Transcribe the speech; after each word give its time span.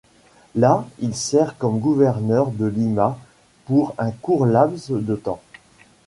Là, 0.55 0.87
il 0.97 1.13
sert 1.13 1.59
comme 1.59 1.77
gouverneur 1.77 2.49
de 2.49 2.65
Lima 2.65 3.19
pour 3.65 3.93
un 3.99 4.09
court 4.09 4.47
laps 4.47 4.89
de 4.89 5.15
temps. 5.15 5.43